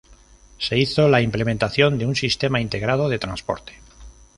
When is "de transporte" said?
3.07-3.73